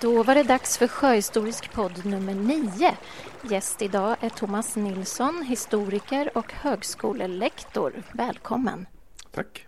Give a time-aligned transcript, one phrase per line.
[0.00, 2.96] Då var det dags för Sjöhistorisk podd nummer 9.
[3.42, 8.02] Gäst idag är Thomas Nilsson, historiker och högskolelektor.
[8.12, 8.86] Välkommen!
[9.30, 9.66] Tack!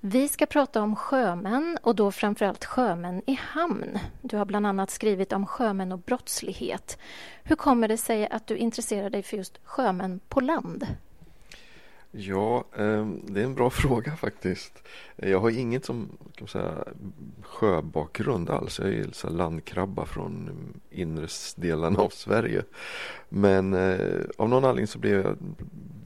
[0.00, 3.98] Vi ska prata om sjömän och då framförallt sjömän i hamn.
[4.22, 6.98] Du har bland annat skrivit om sjömän och brottslighet.
[7.42, 10.86] Hur kommer det sig att du intresserar dig för just sjömän på land?
[12.16, 14.82] Ja, ehm, det är en bra fråga faktiskt.
[15.16, 16.84] Jag har inget som kan säga,
[17.42, 18.78] sjöbakgrund alls.
[18.78, 20.50] Jag är så landkrabba från
[20.90, 22.64] inre delarna av Sverige.
[23.28, 25.36] Men eh, av någon anledning så blev jag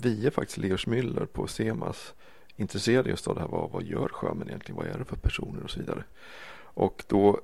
[0.01, 2.15] via faktiskt Leos Müller på Semas
[2.57, 3.49] intresserad just av det här.
[3.49, 4.77] Vad, vad gör sjömän egentligen?
[4.77, 6.05] Vad är det för personer och så vidare.
[6.61, 7.41] Och då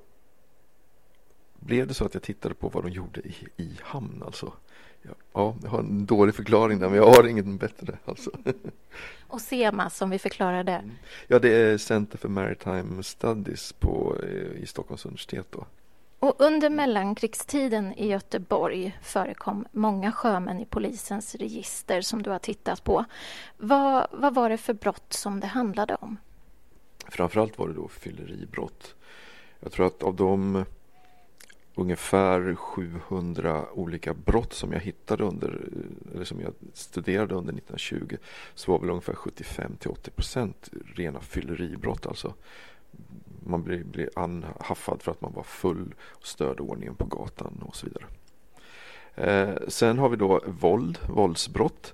[1.59, 4.53] blev det så att jag tittade på vad de gjorde i, i hamn alltså.
[5.33, 8.31] Ja, jag har en dålig förklaring där men jag har ingen bättre alltså.
[9.27, 10.71] Och SEMA som vi förklarade?
[10.71, 10.91] Mm.
[11.27, 15.65] Ja, det är Center for Maritime Studies på, eh, i Stockholms universitet då.
[16.19, 22.83] Och under mellankrigstiden i Göteborg förekom många sjömän i polisens register som du har tittat
[22.83, 23.05] på.
[23.57, 26.17] Vad, vad var det för brott som det handlade om?
[27.07, 28.95] Framförallt var det då fylleribrott.
[29.59, 30.65] Jag tror att av de
[31.75, 35.61] ungefär 700 olika brott som jag hittade under,
[36.13, 38.17] eller som jag studerade under 1920
[38.53, 42.33] så var väl ungefär 75 till 80 procent rena fylleribrott alltså.
[43.47, 47.75] Man blir, blir anhaffad för att man var full och störde ordningen på gatan och
[47.75, 48.05] så vidare.
[49.15, 51.93] Eh, sen har vi då våld, våldsbrott.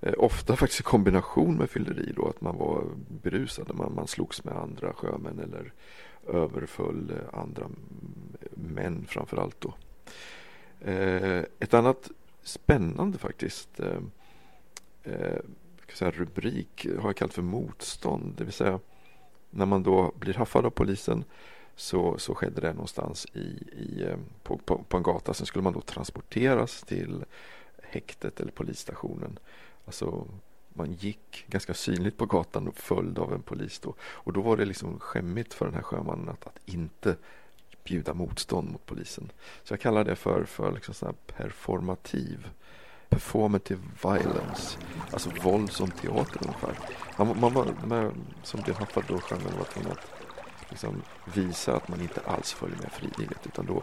[0.00, 2.84] Eh, ofta faktiskt i kombination med fylleri då, att man var
[3.22, 5.72] berusad, man, man slogs med andra sjömän eller
[6.28, 7.68] överföll eh, andra
[8.54, 9.74] män framför allt då.
[10.80, 12.10] Eh, ett annat
[12.42, 14.00] spännande faktiskt eh,
[15.96, 18.34] säga, rubrik har jag kallat för motstånd.
[18.36, 18.80] Det vill säga
[19.50, 21.24] när man då blir haffad av polisen
[21.76, 25.34] så, så skedde det någonstans i, i, på, på, på en gata.
[25.34, 27.24] Sen skulle man då transporteras till
[27.82, 29.38] häktet eller polisstationen.
[29.84, 30.26] Alltså
[30.78, 33.94] man gick ganska synligt på gatan och följd av en polis då.
[34.00, 37.16] Och då var det liksom skämmigt för den här sjömannen att, att inte
[37.84, 39.32] bjuda motstånd mot polisen.
[39.64, 42.48] Så jag kallar det för, för liksom sån performativ
[43.08, 44.78] performative violence.
[45.12, 46.78] Alltså våld som teater ungefär.
[47.16, 48.12] Man, man var, de
[48.42, 50.10] som blev haffade då sjömän var tvungen att
[50.68, 51.02] liksom
[51.34, 53.82] visa att man inte alls följer med frivilligt utan då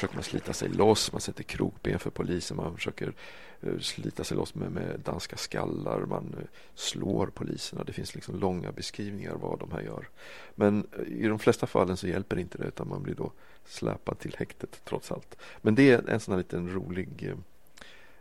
[0.00, 3.12] försöker man slita sig loss, man sätter krokben för polisen, man försöker
[3.60, 7.84] eh, slita sig loss med, med danska skallar, man eh, slår poliserna.
[7.84, 10.08] Det finns liksom långa beskrivningar vad de här gör.
[10.54, 13.32] Men eh, i de flesta fallen så hjälper inte det utan man blir då
[13.64, 15.36] släpad till häktet trots allt.
[15.62, 17.34] Men det är en sån här liten rolig,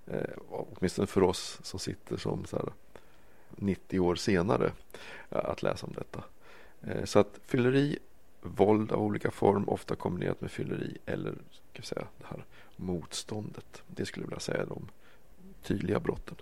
[0.08, 2.70] eh, åtminstone för oss som sitter som så här
[3.50, 4.72] 90 år senare,
[5.30, 6.24] att läsa om detta.
[6.82, 8.00] Eh, så att fylleri
[8.42, 11.36] våld av olika form, ofta kombinerat med fylleri eller
[11.82, 12.46] ska säga, det här
[12.76, 13.84] motståndet.
[13.88, 14.88] Det skulle jag vilja säga är de
[15.64, 16.36] tydliga brotten.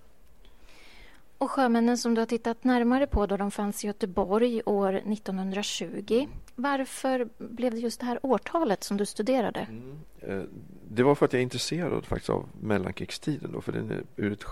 [1.37, 6.27] Och sjömännen som du har tittat närmare på då de fanns i Göteborg år 1920.
[6.55, 9.59] Varför blev det just det här årtalet som du studerade?
[9.59, 9.99] Mm.
[10.21, 10.43] Eh,
[10.89, 13.51] det var för att jag är intresserad faktiskt av mellankrigstiden.
[13.51, 14.45] Då, för den är, ur ett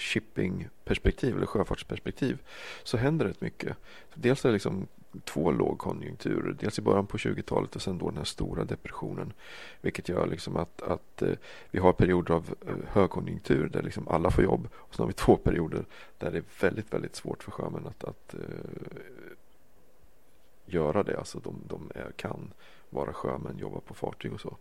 [0.00, 2.38] shippingperspektiv eller sjöfartsperspektiv
[2.82, 3.76] så händer rätt mycket.
[4.14, 4.86] Dels är det liksom
[5.24, 6.56] två lågkonjunkturer.
[6.60, 9.32] Dels i början på 20-talet och sen då den här stora depressionen.
[9.80, 11.32] Vilket gör liksom att, att eh,
[11.70, 14.68] vi har perioder av eh, högkonjunktur där liksom alla får jobb.
[14.74, 15.84] Och sen har vi två perioder
[16.18, 18.40] där det är väldigt, väldigt svårt för sjömän att, att uh,
[20.66, 21.18] göra det.
[21.18, 22.52] Alltså de, de är, kan
[22.90, 24.56] vara sjömän, jobba på fartyg och så.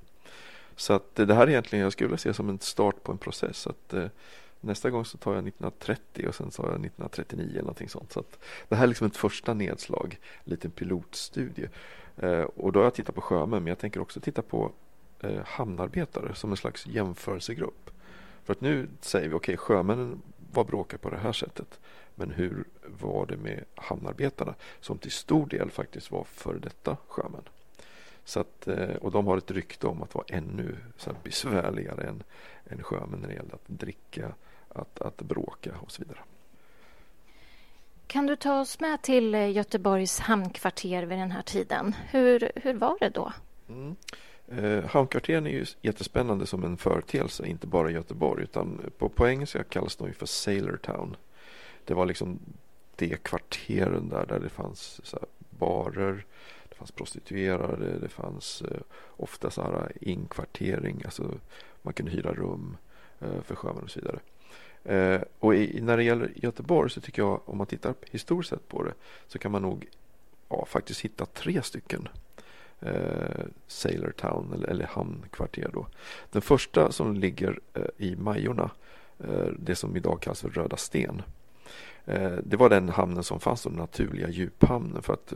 [0.75, 3.17] Så att det här är egentligen, jag skulle vilja se som en start på en
[3.17, 3.67] process.
[3.67, 4.07] Att, uh,
[4.61, 8.11] Nästa gång så tar jag 1930 och sen sa jag 1939 eller någonting sånt.
[8.11, 8.23] Så
[8.67, 11.69] det här är liksom ett första nedslag, en liten pilotstudie.
[12.17, 14.71] Eh, och då har jag tittat på sjömän men jag tänker också titta på
[15.19, 17.89] eh, hamnarbetare som en slags jämförelsegrupp.
[18.43, 21.79] För att nu säger vi okej, okay, sjömännen var bråkiga på det här sättet.
[22.15, 27.43] Men hur var det med hamnarbetarna som till stor del faktiskt var före detta sjömän?
[28.23, 32.23] Så att, eh, och de har ett rykte om att vara ännu så besvärligare än,
[32.69, 34.33] än sjömän när det gäller att dricka,
[34.69, 36.19] att, att bråka och så vidare.
[38.07, 41.95] Kan du ta oss med till eh, Göteborgs hamnkvarter vid den här tiden?
[42.09, 43.33] Hur, hur var det då?
[43.69, 43.95] Mm.
[44.47, 49.27] Eh, hamnkvarteren är ju jättespännande som en företeelse, inte bara i Göteborg utan på, på
[49.27, 51.15] engelska kallas de för Sailor Town.
[51.85, 52.39] Det var liksom
[52.95, 56.25] det kvarteren där, där det fanns så barer,
[56.69, 58.81] det fanns prostituerade, det fanns eh,
[59.17, 61.39] ofta så här inkvartering, alltså
[61.81, 62.77] man kunde hyra rum
[63.19, 64.19] eh, för sjömän och så vidare.
[64.87, 68.67] Eh, och i, när det gäller Göteborg så tycker jag om man tittar historiskt sett
[68.67, 68.93] på det
[69.27, 69.87] så kan man nog
[70.49, 72.07] ja, faktiskt hitta tre stycken
[72.79, 75.87] eh, Sailor Town eller, eller hamnkvarter då.
[76.31, 78.71] Den första som ligger eh, i Majorna,
[79.19, 81.21] eh, det som idag kallas för Röda Sten.
[82.05, 85.33] Eh, det var den hamnen som fanns, den naturliga djuphamnen för att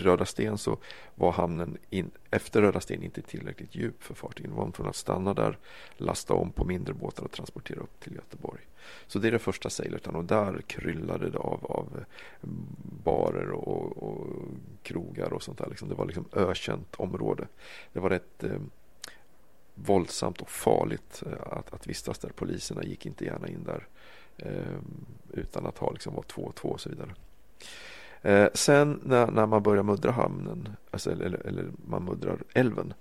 [0.00, 0.78] Röda Sten så
[1.14, 4.50] var hamnen in, efter Röda Sten inte tillräckligt djup för fartygen.
[4.50, 5.58] De var tvungna att stanna där,
[5.96, 8.60] lasta om på mindre båtar och transportera upp till Göteborg.
[9.06, 12.04] Så det är det första sailorten och där kryllade det av, av
[12.42, 12.66] mm,
[13.04, 14.26] barer och, och
[14.82, 15.66] krogar och sånt där.
[15.66, 15.88] Liksom.
[15.88, 17.46] Det var liksom ökänt område.
[17.92, 18.60] Det var rätt eh,
[19.74, 22.28] våldsamt och farligt eh, att, att vistas där.
[22.28, 23.86] Poliserna gick inte gärna in där
[24.36, 24.78] eh,
[25.32, 27.14] utan att ha liksom, vara två och två och så vidare.
[28.22, 32.94] Eh, sen när, när man börjar muddra hamnen, alltså, eller, eller man muddrar älven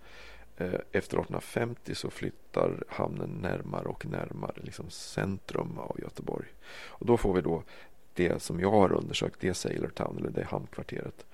[0.57, 6.47] eh, efter 1850 så flyttar hamnen närmare och närmare liksom centrum av Göteborg.
[6.87, 7.63] Och då får vi då
[8.13, 11.25] det som jag har undersökt, det är Sailor Town eller det hamnkvarteret.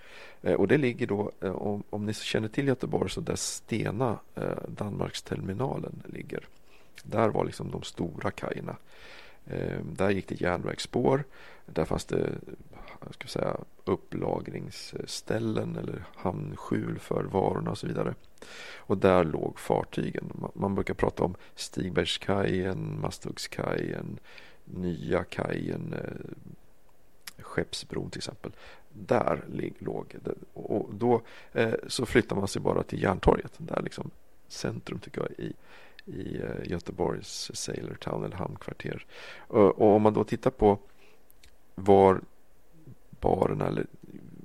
[0.42, 4.20] Eh, och det ligger då, eh, om, om ni känner till Göteborg, så där Stena,
[4.36, 6.48] eh, Danmarksterminalen ligger.
[7.04, 8.76] Där var liksom de stora kajerna.
[9.46, 11.24] Eh, där gick det järnvägsspår.
[11.66, 12.30] Där fanns det
[13.12, 18.16] ska säga, upplagringsställen eller hamnskjul för varorna och så vidare.
[18.78, 20.32] Och där låg fartygen.
[20.54, 24.20] Man brukar prata om Stigbergskajen, Masthuggskajen,
[24.66, 28.52] Nya kajen, eh, Skeppsbron till exempel.
[28.90, 29.44] Där
[29.80, 30.36] låg det.
[30.54, 31.22] Och då
[31.52, 33.54] eh, så flyttar man sig bara till Järntorget.
[33.58, 34.12] Där liksom
[34.48, 35.54] centrum tycker jag i,
[36.06, 39.06] i eh, Göteborgs Sailor Town eller hamnkvarter.
[39.48, 40.80] Och om man då tittar på
[41.76, 42.22] var
[43.24, 43.86] barerna eller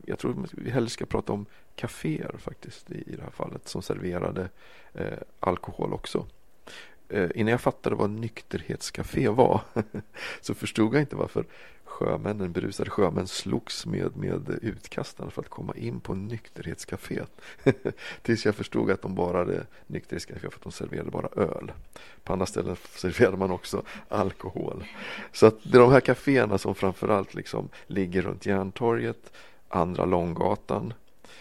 [0.07, 1.47] jag tror vi hellre ska prata om
[1.77, 4.49] kaféer faktiskt i, i det här fallet som serverade
[4.95, 6.27] eh, alkohol också.
[7.09, 9.61] Eh, innan jag fattade vad nykterhetscafé var
[10.41, 11.47] så förstod jag inte varför
[11.89, 17.41] sjömännen, berusade sjömän slogs med, med utkastarna för att komma in på nykterhetscaféet.
[18.23, 21.73] Tills jag förstod att de bara hade nykterhetscafé för att de serverade bara öl.
[22.25, 24.85] På andra ställen serverade man också alkohol.
[25.33, 29.33] Så att det är de här kaféerna som framförallt liksom ligger runt Järntorget,
[29.69, 30.93] Andra Långgatan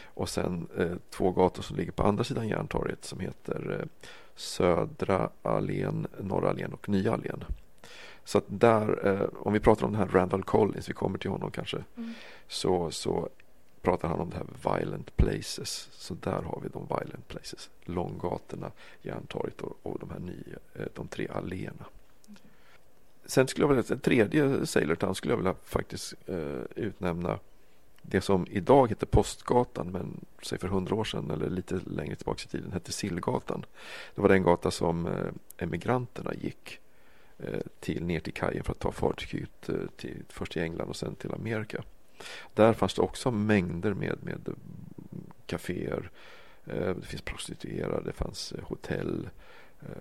[0.03, 5.29] och sen eh, två gator som ligger på andra sidan Järntorget som heter eh, Södra
[5.41, 7.43] allén, Norra allén och Nya allén.
[8.27, 11.29] Så att där, eh, om vi pratar om den här Randall Collins, vi kommer till
[11.29, 12.13] honom kanske, mm.
[12.47, 13.29] så, så
[13.81, 15.89] pratar han om det här violent places.
[15.91, 17.69] Så där har vi de violent places.
[17.83, 18.71] Långgatorna,
[19.01, 21.85] Järntorget och, och de här nya, eh, de tre alléerna.
[22.27, 22.37] Mm.
[23.25, 27.39] Sen skulle jag vilja, en tredje Sailortown skulle jag vilja faktiskt eh, utnämna
[28.01, 32.43] det som idag heter Postgatan men säg för hundra år sedan eller lite längre tillbaka
[32.45, 33.65] i tiden hette Sillgatan.
[34.15, 36.79] Det var den gata som eh, emigranterna gick
[37.39, 40.95] Eh, till, ner till kajen för att ta fartyget eh, till, först till England och
[40.95, 41.83] sen till Amerika.
[42.53, 44.49] Där fanns det också mängder med, med
[45.45, 46.09] kaféer.
[46.65, 49.29] Eh, det finns prostituerade, det fanns hotell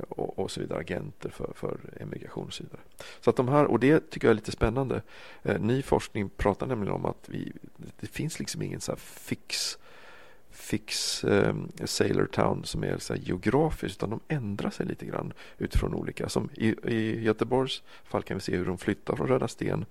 [0.08, 2.80] och, och så vidare, agenter för, för emigration och så vidare.
[3.20, 5.02] Så att de här, och det tycker jag är lite spännande.
[5.60, 7.52] Ny forskning pratar nämligen om att vi,
[8.00, 9.78] det finns liksom ingen så fix
[10.56, 11.54] fix eh,
[11.84, 16.28] Sailor Town som är så geografiskt utan de ändrar sig lite grann utifrån olika.
[16.28, 19.84] Som i, i Göteborgs fall kan vi se hur de flyttar från Röda Sten.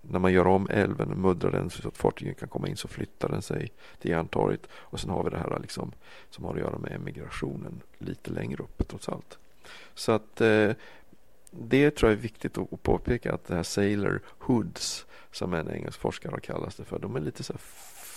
[0.00, 2.88] När man gör om älven och muddrar den så att fartygen kan komma in så
[2.88, 4.66] flyttar den sig till Järntorget.
[4.72, 5.92] Och sen har vi det här liksom,
[6.30, 9.38] som har att göra med emigrationen lite längre upp trots allt.
[9.94, 10.72] Så att eh,
[11.50, 16.00] det tror jag är viktigt att påpeka att det här Sailor Hoods som en engelsk
[16.00, 16.98] forskare har kallat det för.
[16.98, 17.60] De är lite så här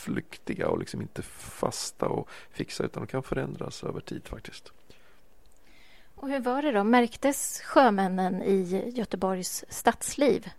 [0.06, 4.72] flyktiga och liksom inte fasta och fixa utan de kan förändras över tid faktiskt.
[6.16, 6.84] Och hur var det då?
[6.84, 10.50] Märktes sjömännen i Göteborgs stadsliv?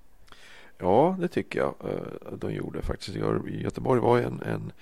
[0.79, 3.17] Ja, det tycker jag eh, de gjorde faktiskt.
[3.47, 4.73] Göteborg var en, en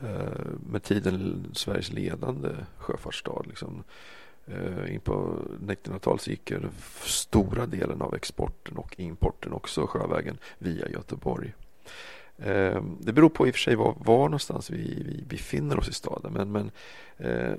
[0.00, 3.42] eh, med tiden Sveriges ledande sjöfartsstad.
[3.46, 3.84] Liksom.
[4.46, 6.52] Eh, in på 1900-talet gick
[7.02, 11.54] stora delen av exporten och importen också sjövägen via Göteborg.
[12.38, 15.88] Ehm, det beror på i och för sig var, var någonstans vi, vi befinner oss
[15.88, 16.32] i staden.
[16.32, 16.70] Men, men
[17.16, 17.54] eh,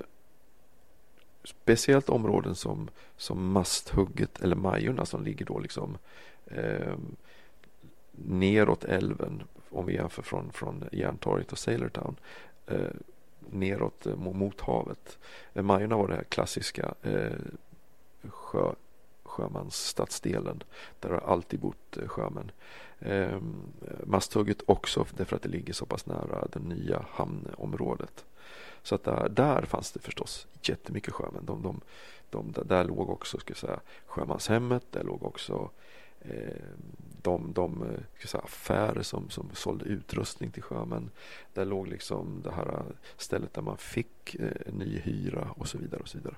[1.44, 5.98] speciellt områden som, som Masthugget eller Majorna som ligger då liksom
[6.46, 6.94] eh,
[8.12, 12.16] neråt älven om vi jämför från, från Järntorget och Sailortown
[12.66, 12.90] eh,
[13.50, 15.18] neråt eh, mot havet.
[15.54, 17.32] Eh, majorna var det här klassiska eh,
[18.22, 18.72] sjö,
[19.36, 20.62] sjömansstadsdelen.
[21.00, 22.50] Där har alltid bott eh, sjömän.
[22.98, 23.38] Eh,
[24.04, 28.24] Masthugget också därför att det ligger så pass nära det nya hamnområdet.
[28.82, 31.44] Så att där, där fanns det förstås jättemycket sjömän.
[31.46, 31.80] De, de,
[32.30, 35.70] de, där låg också ska säga, sjömanshemmet, där låg också
[36.20, 36.62] eh,
[37.22, 37.84] de, de
[38.24, 41.10] säga, affärer som, som sålde utrustning till sjömän.
[41.54, 42.82] Där låg liksom det här
[43.16, 46.00] stället där man fick eh, ny hyra och så vidare.
[46.00, 46.34] och så vidare.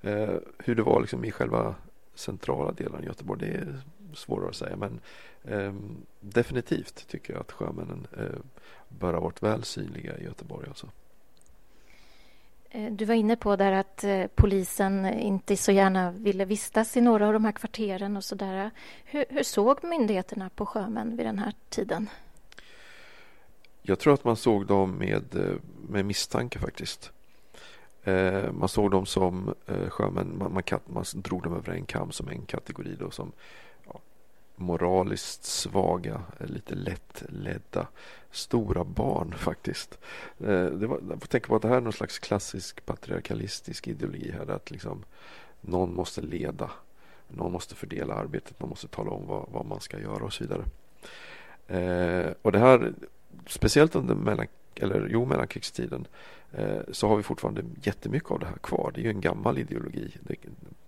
[0.00, 1.74] Eh, hur det var liksom i själva
[2.18, 3.80] centrala delen av Göteborg, det är
[4.14, 4.76] svårare att säga.
[4.76, 5.00] Men
[5.44, 5.74] eh,
[6.20, 8.38] definitivt tycker jag att sjömännen eh,
[8.88, 10.68] bör ha varit väl synliga i Göteborg.
[10.68, 10.88] Alltså.
[12.70, 17.00] Eh, du var inne på där att eh, polisen inte så gärna ville vistas i
[17.00, 18.70] några av de här kvarteren och sådär.
[19.04, 22.08] Hur, hur såg myndigheterna på sjömän vid den här tiden?
[23.82, 25.54] Jag tror att man såg dem med, eh,
[25.88, 27.12] med misstanke faktiskt.
[28.04, 32.12] Eh, man såg dem som eh, sjömän, man, man, man drog dem över en kam
[32.12, 33.32] som en kategori då som
[34.56, 37.86] moraliskt svaga, eh, lite lättledda,
[38.30, 39.98] stora barn faktiskt.
[40.38, 44.30] Det var, jag får tänka på att det här är någon slags klassisk patriarkalistisk ideologi
[44.30, 44.50] här.
[44.50, 45.04] Att liksom
[45.60, 46.70] någon måste leda,
[47.28, 50.44] någon måste fördela arbetet, någon måste tala om vad, vad man ska göra och så
[50.44, 50.64] vidare.
[52.42, 52.92] Och det här,
[53.46, 54.46] speciellt under mellan,
[54.78, 56.06] eller, jo, mellankrigstiden,
[56.52, 58.92] eh, så har vi fortfarande jättemycket av det här kvar.
[58.94, 60.12] Det är ju en gammal ideologi,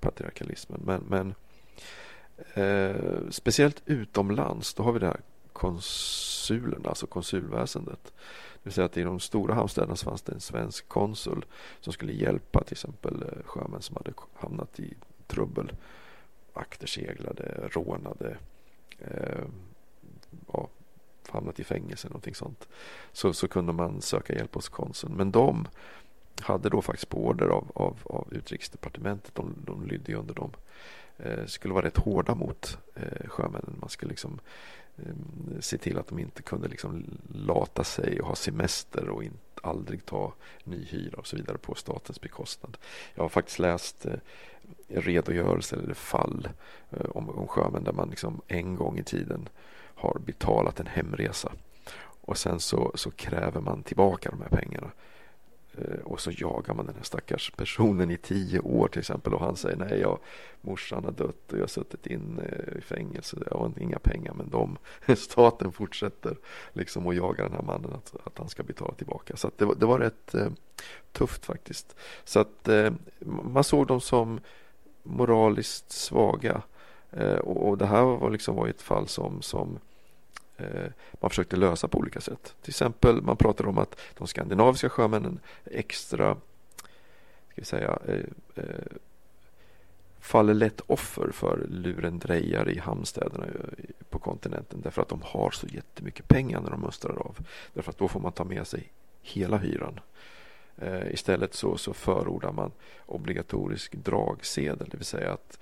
[0.01, 0.81] patriarkalismen.
[0.85, 1.35] Men, men
[2.55, 5.21] Eh, speciellt utomlands, då har vi det här
[5.53, 8.05] konsulerna, alltså konsulväsendet.
[8.05, 11.45] Det vill säga att i de stora hamnstäderna så fanns det en svensk konsul
[11.81, 14.95] som skulle hjälpa till exempel eh, sjömän som hade hamnat i
[15.27, 15.73] trubbel.
[16.53, 18.37] Akterseglade, rånade,
[18.99, 19.45] eh,
[20.53, 20.69] ja,
[21.31, 22.69] hamnat i fängelse eller någonting sånt.
[23.13, 25.15] Så, så kunde man söka hjälp hos konsuln.
[25.17, 25.69] Men de
[26.41, 30.53] hade då faktiskt på order av, av, av utrikesdepartementet, de, de lydde under dem,
[31.23, 33.77] Eh, skulle vara rätt hårda mot eh, sjömännen.
[33.81, 34.41] Man skulle liksom
[34.97, 39.39] eh, se till att de inte kunde liksom lata sig och ha semester och in,
[39.63, 40.33] aldrig ta
[40.65, 42.77] ny hyra och så vidare på statens bekostnad.
[43.15, 44.13] Jag har faktiskt läst eh,
[44.89, 46.49] redogörelser eller fall
[46.91, 49.49] eh, om, om sjömän där man liksom en gång i tiden
[50.01, 51.53] har betalat en hemresa
[52.21, 54.91] och sen så, så kräver man tillbaka de här pengarna
[55.79, 59.41] eh, och så jagar man den här stackars personen i tio år till exempel och
[59.41, 60.19] han säger nej, jag,
[60.61, 62.41] morsan har dött och jag har suttit in
[62.79, 63.37] i fängelse.
[63.51, 64.79] Jag har inga pengar men de,
[65.17, 66.37] staten fortsätter
[66.73, 69.37] liksom att jaga den här mannen att, att han ska betala tillbaka.
[69.37, 70.49] Så det, det, var rätt eh,
[71.13, 71.97] tufft faktiskt.
[72.25, 72.93] Så att eh,
[73.43, 74.41] man såg dem som
[75.03, 76.63] moraliskt svaga
[77.11, 79.79] eh, och, och, det här var liksom var ett fall som, som
[80.61, 82.55] Eh, man försökte lösa på olika sätt.
[82.63, 86.35] Till exempel man pratade om att de skandinaviska sjömännen extra
[87.49, 88.25] ska vi säga, eh,
[88.55, 88.65] eh,
[90.21, 93.47] faller lätt offer för lurendrejare i hamnstäderna
[94.11, 97.39] på kontinenten därför att de har så jättemycket pengar när de mönstrar av.
[97.75, 100.01] Därför att då får man ta med sig hela hyran.
[101.11, 102.73] Istället så, så förordar man
[103.07, 105.59] obligatorisk dragsedel, det vill säga att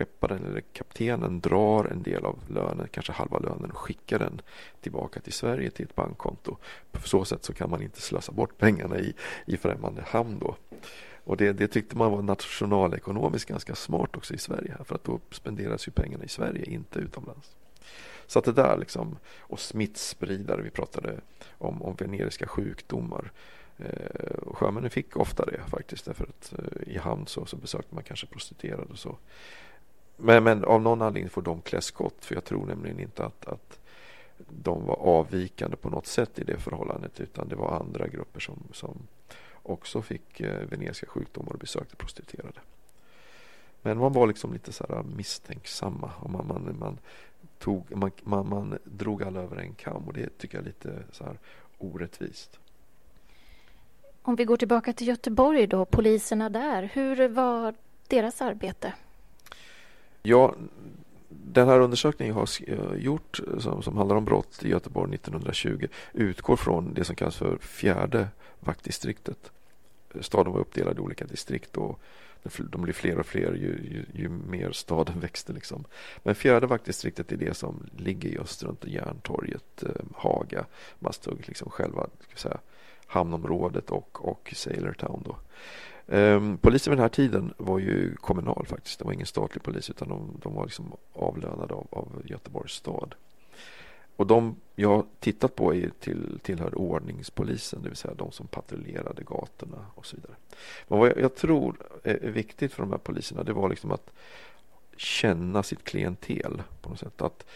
[0.00, 4.40] skepparen eller kaptenen drar en del av lönen, kanske halva lönen och skickar den
[4.80, 6.56] tillbaka till Sverige till ett bankkonto.
[6.92, 9.14] På så sätt så kan man inte slösa bort pengarna i,
[9.46, 10.56] i främmande hamn då.
[11.24, 15.20] Och det, det tyckte man var nationalekonomiskt ganska smart också i Sverige för att då
[15.30, 17.56] spenderas ju pengarna i Sverige, inte utomlands.
[18.26, 21.20] Så att det där liksom, och smittspridare, vi pratade
[21.58, 23.32] om, om veneriska sjukdomar.
[23.78, 28.04] Eh, sjömännen fick ofta det faktiskt därför att eh, i hamn så, så besökte man
[28.04, 29.16] kanske prostituerade och så.
[30.22, 33.46] Men, men av någon anledning får de klä skott för jag tror nämligen inte att,
[33.46, 33.78] att
[34.48, 38.62] de var avvikande på något sätt i det förhållandet utan det var andra grupper som,
[38.72, 38.98] som
[39.62, 42.60] också fick eh, veneriska sjukdomar och besökte prostituerade.
[43.82, 46.98] Men man var liksom lite så här misstänksamma och man, man, man,
[47.58, 51.02] tog, man, man, man drog alla över en kam och det tycker jag är lite
[51.12, 51.38] så här
[51.78, 52.58] orättvist.
[54.22, 57.74] Om vi går tillbaka till Göteborg då, poliserna där, hur var
[58.08, 58.94] deras arbete?
[60.22, 60.54] Ja,
[61.28, 65.14] den här undersökningen jag har eh, gjort eh, som, som handlar om brott i Göteborg
[65.14, 68.28] 1920 utgår från det som kallas för fjärde
[68.60, 69.52] vaktdistriktet.
[70.20, 72.00] Staden var uppdelad i olika distrikt och
[72.58, 75.52] de blir fler och fler ju, ju, ju mer staden växte.
[75.52, 75.84] Liksom.
[76.22, 80.64] Men fjärde vaktdistriktet är det som ligger just runt Järntorget, eh, Haga,
[80.98, 82.58] Masthugg, liksom själva ska säga,
[83.06, 85.22] hamnområdet och, och Sailortown.
[85.26, 85.36] Då.
[86.10, 88.98] Ehm, polisen vid den här tiden var ju kommunal faktiskt.
[88.98, 93.14] Det var ingen statlig polis utan de, de var liksom avlönade av, av Göteborgs stad.
[94.16, 98.46] Och de jag har tittat på är till, tillhör ordningspolisen, det vill säga de som
[98.46, 100.34] patrullerade gatorna och så vidare.
[100.88, 103.90] Men vad jag, jag tror är, är, viktigt för de här poliserna det var liksom
[103.90, 104.10] att
[104.96, 107.22] känna sitt klientel på något sätt.
[107.22, 107.46] Att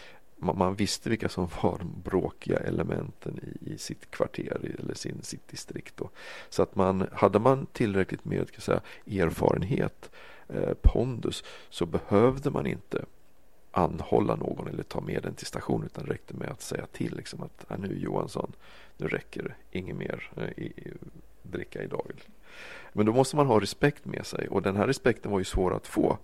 [0.53, 5.47] man, visste vilka som var de bråkiga elementen i, i sitt kvarter eller sin, sitt
[5.47, 5.97] distrikt.
[5.97, 6.09] Då.
[6.49, 10.11] Så att man, hade man tillräckligt med kan säga, erfarenhet,
[10.47, 13.05] eh, pondus, så behövde man inte
[13.71, 17.15] anhålla någon eller ta med den till stationen utan det räckte med att säga till
[17.15, 18.51] liksom att äh, nu Johansson,
[18.97, 20.93] nu räcker det, inget mer eh, i, i,
[21.41, 22.21] dricka idag.
[22.93, 25.75] Men då måste man ha respekt med sig och den här respekten var ju svår
[25.75, 26.17] att få.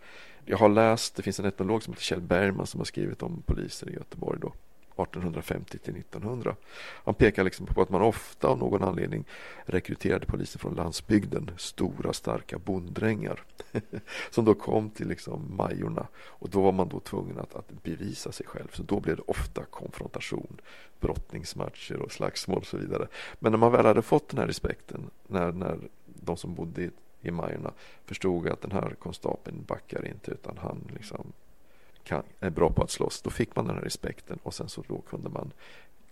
[0.46, 3.44] Jag har läst, det finns en etnolog som heter Kjell Bergman som har skrivit om
[3.46, 4.54] poliser i Göteborg då.
[5.04, 6.56] 1850 till 1900.
[7.04, 9.26] Han pekar liksom på att man ofta av någon anledning
[9.66, 13.44] rekryterade poliser från landsbygden, stora starka bonddrängar
[14.30, 18.32] som då kom till liksom Majorna och då var man då tvungen att, att bevisa
[18.32, 18.68] sig själv.
[18.74, 20.62] Så då blev det ofta konfrontation,
[21.00, 23.08] brottningsmatcher och slagsmål och så vidare.
[23.40, 25.80] Men när man väl hade fått den här respekten, när, när
[26.22, 27.74] de som bodde i, i Majorna
[28.06, 31.34] förstod att den här konstapeln backar inte utan han liksom
[32.04, 33.22] kan, är bra på att slåss.
[33.22, 35.54] Då fick man den här respekten och sen så då kunde man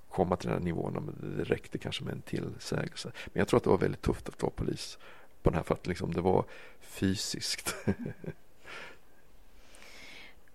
[0.09, 0.93] komma till den här nivån.
[0.93, 3.11] Men det räckte kanske med en tillsägelse.
[3.25, 4.97] Men jag tror att det var väldigt tufft att vara polis
[5.43, 6.45] på den här för att liksom det var
[6.79, 7.75] fysiskt.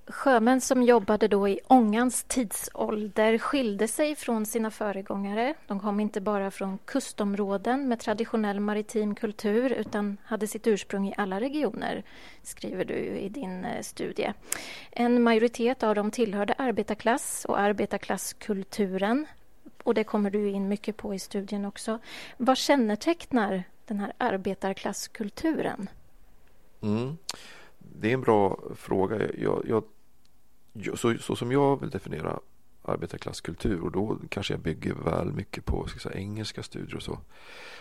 [0.06, 5.54] Sjömän som jobbade då i ångans tidsålder skilde sig från sina föregångare.
[5.66, 11.14] De kom inte bara från kustområden med traditionell maritim kultur utan hade sitt ursprung i
[11.16, 12.02] alla regioner,
[12.42, 14.32] skriver du i din eh, studie.
[14.90, 19.26] En majoritet av dem tillhörde arbetarklass och arbetarklasskulturen.
[19.82, 21.98] Och det kommer du in mycket på i studien också.
[22.36, 25.88] Vad kännetecknar den här arbetarklasskulturen?
[26.82, 27.16] Mm.
[27.78, 29.32] Det är en bra fråga.
[29.38, 29.84] Jag, jag
[30.94, 32.40] så, så som jag vill definiera
[32.82, 37.18] arbetarklasskultur och då kanske jag bygger väl mycket på ska säga, engelska studier och så.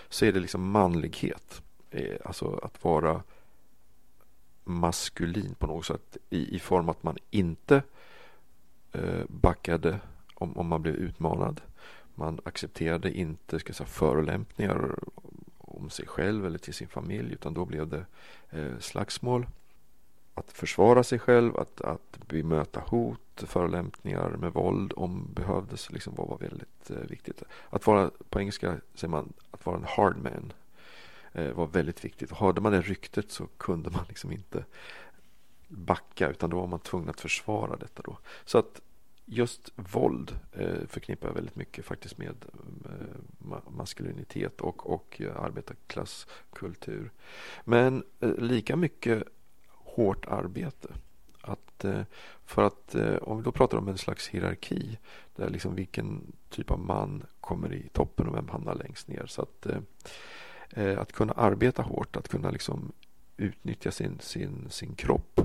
[0.09, 1.61] Så är det liksom manlighet.
[1.91, 3.23] Eh, alltså att vara
[4.63, 7.83] maskulin på något sätt i, i form att man inte
[8.91, 9.99] eh, backade
[10.33, 11.61] om, om man blev utmanad.
[12.15, 14.95] Man accepterade inte ska säga, förolämpningar
[15.57, 18.05] om sig själv eller till sin familj utan då blev det
[18.49, 19.47] eh, slagsmål
[20.33, 26.25] att försvara sig själv, att, att bemöta hot, förolämpningar med våld om behövdes liksom var,
[26.25, 27.43] var väldigt eh, viktigt.
[27.69, 30.53] Att vara, på engelska säger man, att vara en hard man
[31.31, 32.31] eh, var väldigt viktigt.
[32.31, 34.65] Och hörde man det ryktet så kunde man liksom inte
[35.67, 38.17] backa utan då var man tvungen att försvara detta då.
[38.45, 38.81] Så att
[39.25, 42.35] just våld eh, förknippar jag väldigt mycket faktiskt med
[43.67, 47.11] maskulinitet och, och arbetarklasskultur.
[47.63, 48.03] Men
[48.37, 49.23] lika mycket
[49.95, 50.87] hårt arbete.
[51.41, 52.01] Att, eh,
[52.45, 54.97] för att eh, om vi då pratar om en slags hierarki
[55.35, 59.25] där liksom vilken typ av man kommer i toppen och vem hamnar längst ner.
[59.25, 59.65] Så att,
[60.75, 62.91] eh, att kunna arbeta hårt, att kunna liksom
[63.37, 65.41] utnyttja sin, sin, sin kropp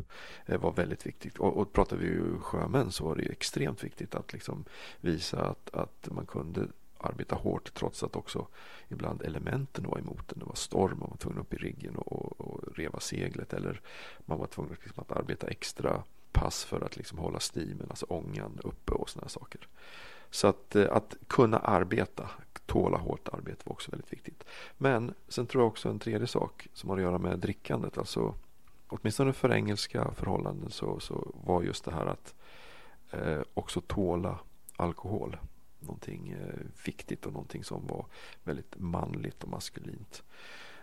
[0.46, 1.38] var väldigt viktigt.
[1.38, 4.64] Och, och pratar vi ju sjömän så var det extremt viktigt att liksom
[5.00, 6.66] visa att, att man kunde
[6.98, 8.46] arbeta hårt trots att också
[8.88, 10.38] ibland elementen var emot en.
[10.38, 13.80] Det var storm, man var tvungen upp i riggen och, och reva seglet eller
[14.18, 18.58] man var tvungen liksom att arbeta extra pass för att liksom hålla stimen, alltså ångan
[18.64, 19.68] uppe och sådana saker.
[20.30, 22.30] Så att, eh, att kunna arbeta,
[22.66, 24.44] tåla hårt arbete var också väldigt viktigt.
[24.76, 27.98] Men sen tror jag också en tredje sak som har att göra med drickandet.
[27.98, 28.34] Alltså,
[28.88, 32.34] åtminstone för engelska förhållanden så, så var just det här att
[33.10, 34.38] eh, också tåla
[34.76, 35.36] alkohol
[35.80, 38.06] någonting eh, viktigt och någonting som var
[38.44, 40.22] väldigt manligt och maskulint.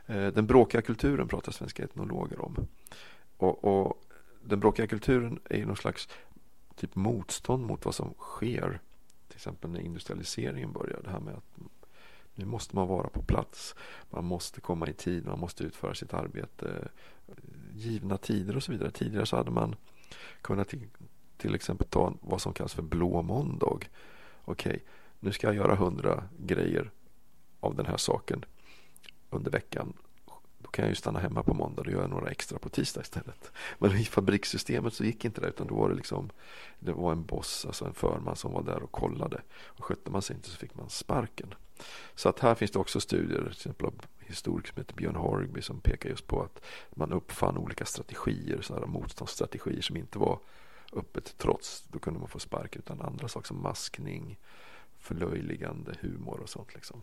[0.06, 2.68] Eh, den bråkiga kulturen pratar svenska etnologer om.
[3.38, 4.02] Och, och
[4.44, 6.10] den bråkiga kulturen är ju någon slags
[6.76, 8.80] typ motstånd mot vad som sker.
[9.28, 11.02] Till exempel när industrialiseringen börjar.
[11.04, 11.60] Det här med att
[12.36, 13.76] nu måste man vara på plats.
[14.10, 15.26] Man måste komma i tid.
[15.26, 16.88] Man måste utföra sitt arbete.
[17.74, 18.92] Givna tider och så vidare.
[18.92, 19.76] Tidigare så hade man
[20.42, 20.88] kunnat till,
[21.38, 23.80] till exempel ta vad som kallas för blå måndag
[24.46, 24.82] okej, okay,
[25.20, 26.92] nu ska jag göra hundra grejer
[27.60, 28.46] av den här saken
[29.30, 29.94] under veckan.
[30.58, 33.52] Då kan jag ju stanna hemma på måndag och göra några extra på tisdag istället.
[33.80, 36.30] Men i fabrikssystemet så gick inte det utan då var det liksom
[36.80, 39.42] Det var en boss, alltså en förman som var där och kollade.
[39.66, 41.54] Och skötte man sig inte så fick man sparken.
[42.16, 45.62] Så att här finns det också studier, till exempel av historiker som heter Björn Horgby
[45.62, 50.40] som pekar just på att man uppfann olika strategier, sådana motståndsstrategier som inte var
[50.96, 51.84] öppet trots.
[51.88, 54.38] Då kunde man få spark utan andra saker som maskning,
[55.00, 56.76] förlöjligande humor och sånt.
[56.76, 57.02] Liksom.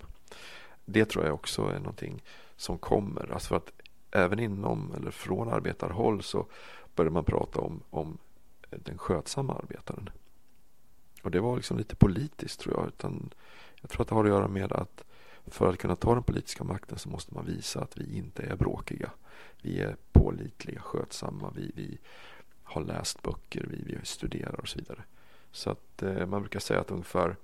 [0.84, 2.22] Det tror jag också är någonting
[2.56, 3.32] som kommer.
[3.32, 3.72] Alltså för att
[4.10, 6.46] även inom eller från arbetarhåll så
[6.94, 8.18] börjar man prata om, om
[8.70, 10.10] den skötsamma arbetaren.
[11.22, 12.88] Och det var liksom lite politiskt tror jag.
[12.88, 13.34] Utan
[13.80, 15.04] jag tror att det har att göra med att
[15.46, 18.56] för att kunna ta den politiska makten så måste man visa att vi inte är
[18.56, 19.10] bråkiga.
[19.62, 21.52] Vi är pålitliga, skötsamma.
[21.56, 21.98] Vi, vi
[22.72, 25.02] har läst böcker, vi, vi studerar och så vidare.
[25.50, 27.36] Så att eh, man brukar säga att ungefär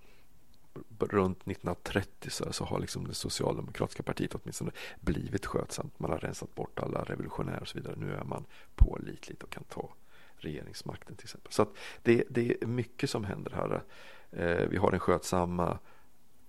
[0.99, 5.99] runt 1930 så, så har liksom det socialdemokratiska partiet åtminstone blivit skötsamt.
[5.99, 7.95] Man har rensat bort alla revolutionärer och så vidare.
[7.97, 9.89] Nu är man pålitligt och kan ta
[10.37, 11.53] regeringsmakten till exempel.
[11.53, 11.69] Så att
[12.03, 13.83] det, det är mycket som händer här.
[14.31, 15.79] Eh, vi har den skötsamma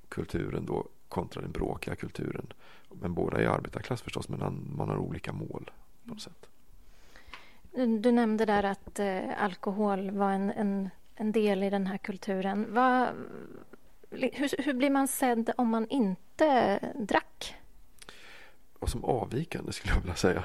[0.10, 2.54] kulturen då kontra den bråkiga kulturen.
[2.90, 5.72] Men båda är arbetarklass förstås, men man har olika mål
[6.04, 6.49] på något sätt.
[7.72, 12.74] Du nämnde där att eh, alkohol var en, en, en, del i den här kulturen.
[12.74, 13.10] Va,
[14.10, 17.56] hur, hur, blir man sedd om man inte drack?
[18.80, 20.44] Och som avvikande skulle jag vilja säga.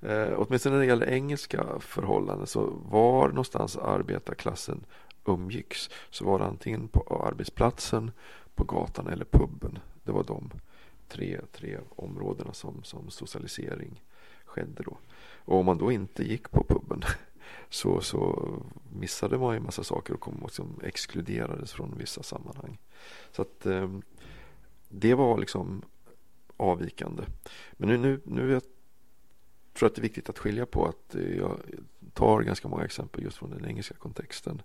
[0.00, 4.84] Eh, åtminstone när det gäller engelska förhållanden så var någonstans arbetarklassen
[5.24, 8.10] umgicks så var det antingen på arbetsplatsen,
[8.54, 9.78] på gatan eller puben.
[10.04, 10.50] Det var de
[11.08, 14.02] tre, tre områdena som, som socialisering
[14.56, 14.96] skedde då.
[15.44, 17.02] Och om man då inte gick på puben
[17.68, 18.52] så, så
[18.92, 22.78] missade man ju en massa saker och kom liksom exkluderades från vissa sammanhang.
[23.32, 23.90] Så att eh,
[24.88, 25.82] det var liksom
[26.56, 27.22] avvikande.
[27.72, 28.62] Men nu, nu, nu jag
[29.76, 31.60] tror jag att det är viktigt att skilja på att jag
[32.14, 34.62] tar ganska många exempel just från den engelska kontexten.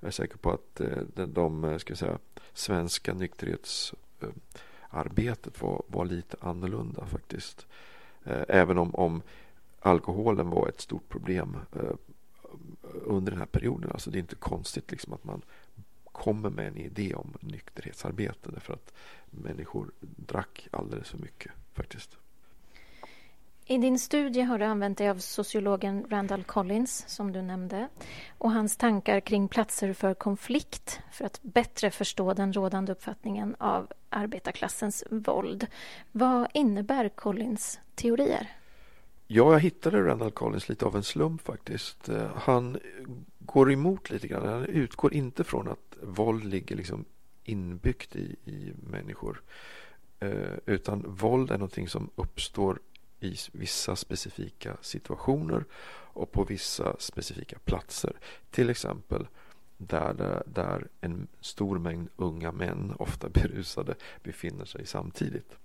[0.00, 2.18] Jag är säker på att eh, de, de eh, ska säga,
[2.52, 7.66] svenska nykterhetsarbetet var, var lite annorlunda faktiskt.
[8.24, 9.22] Eh, även om, om
[9.80, 11.94] alkoholen var ett stort problem eh,
[13.04, 13.90] under den här perioden.
[13.92, 15.42] Alltså det är inte konstigt liksom att man
[16.04, 18.92] kommer med en idé om nykterhetsarbete därför att
[19.30, 22.16] människor drack alldeles för mycket faktiskt.
[23.66, 27.88] I din studie har du använt dig av sociologen Randall Collins som du nämnde
[28.38, 33.92] och hans tankar kring platser för konflikt för att bättre förstå den rådande uppfattningen av
[34.08, 35.66] arbetarklassens våld.
[36.12, 38.50] Vad innebär Collins teorier?
[39.26, 42.08] Ja, jag hittade Randall Collins lite av en slump faktiskt.
[42.08, 42.78] Eh, han
[43.38, 44.48] går emot lite grann.
[44.48, 47.04] Han utgår inte från att våld ligger liksom
[47.44, 49.42] inbyggt i, i människor.
[50.20, 52.78] Eh, utan våld är någonting som uppstår
[53.22, 55.64] i vissa specifika situationer
[56.14, 58.12] och på vissa specifika platser.
[58.50, 59.26] Till exempel
[59.76, 65.56] där, där en stor mängd unga män, ofta berusade, befinner sig samtidigt.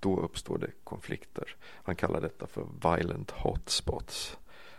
[0.00, 1.56] Då uppstår det konflikter.
[1.60, 4.36] Han kallar detta för violent hotspots.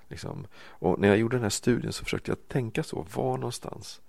[0.08, 0.48] Liksom.
[0.56, 3.06] Och när jag gjorde den här studien så försökte jag tänka så.
[3.14, 4.02] Var någonstans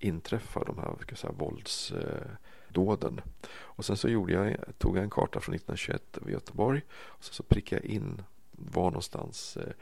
[0.00, 3.20] inträffar de här ska säga, våldsdåden?
[3.52, 6.82] Och sen så gjorde jag, tog jag en karta från 1921 över Göteborg.
[6.90, 9.72] Och sen så prickade jag in var någonstans eh,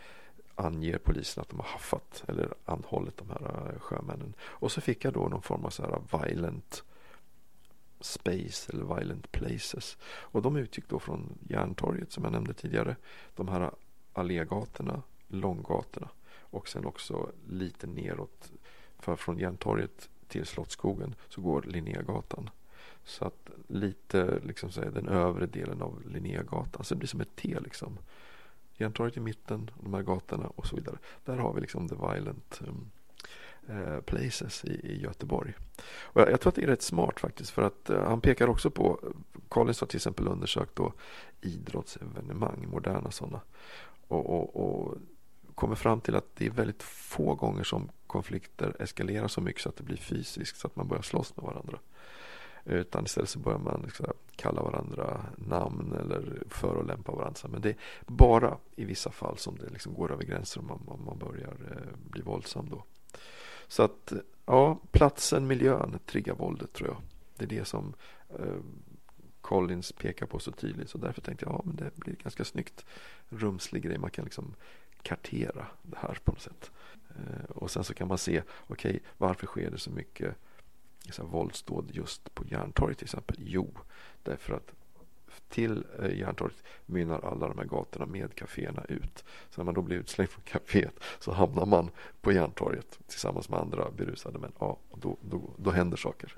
[0.55, 4.35] anger polisen att de har haffat eller anhållit de här eh, sjömännen.
[4.41, 6.85] Och så fick jag då någon form av så här violent
[8.01, 9.99] Space eller Violent Places.
[10.05, 12.97] Och de utgick då från Järntorget som jag nämnde tidigare.
[13.37, 13.71] De här
[14.13, 16.09] allégatorna, långgatorna
[16.51, 18.53] och sen också lite neråt.
[18.99, 22.51] För från Järntorget till Slottsskogen så går Linnégatan.
[23.05, 26.85] Så att lite liksom säga, den övre delen av Linnégatan.
[26.85, 27.99] Så det blir som ett T liksom.
[28.77, 30.97] Järntorget i mitten, de här gatorna och så vidare.
[31.25, 32.91] Där har vi liksom the violent um,
[33.71, 35.55] uh, places i, i Göteborg.
[36.01, 38.49] Och jag, jag, tror att det är rätt smart faktiskt för att uh, han pekar
[38.49, 39.01] också på
[39.49, 40.93] Collins har till exempel undersökt då
[41.41, 43.41] idrottsevenemang, moderna sådana
[44.09, 44.99] och, och, och
[45.55, 49.68] kommer fram till att det är väldigt få gånger som konflikter eskalerar så mycket så
[49.68, 51.79] att det blir fysiskt så att man börjar slåss med varandra.
[52.64, 57.49] Utan istället så börjar man liksom kalla varandra namn eller förolämpa varandra.
[57.49, 61.03] Men det är bara i vissa fall som det liksom går över gränser och man,
[61.07, 62.85] man börjar eh, bli våldsam då.
[63.68, 66.99] Så att eh, ja, platsen, miljön triggar våldet tror jag.
[67.37, 67.94] Det är det som
[68.38, 68.61] eh,
[69.40, 70.90] Collins pekar på så tydligt.
[70.90, 72.87] Så därför tänkte jag ja, men det blir ganska snyggt
[73.29, 73.99] rumslig grej.
[73.99, 74.55] Man kan liksom
[75.09, 76.71] kartera det här på något sätt.
[77.09, 80.35] Eh, och sen så kan man se, okej, okay, varför sker det så mycket
[81.11, 83.37] så här, våldsdåd just på Järntorget till exempel?
[83.40, 83.71] Jo,
[84.23, 84.73] därför att
[85.49, 89.25] till eh, Järntorget mynnar alla de här gatorna med kaféerna ut.
[89.51, 91.90] Så när man då blir utslängd från kaféet så hamnar man
[92.21, 94.53] på Järntorget tillsammans med andra berusade män.
[94.59, 96.37] Ja, då, då, då händer saker.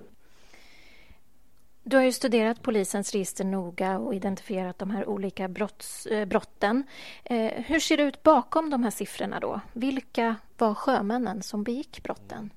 [1.90, 6.84] Du har ju studerat polisens register noga och identifierat de här olika brotts, eh, brotten.
[7.24, 9.60] Eh, hur ser det ut bakom de här siffrorna då?
[9.72, 12.50] Vilka var sjömännen som begick brotten?